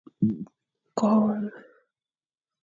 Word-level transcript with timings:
Ko 0.99 1.07
won. 1.23 1.43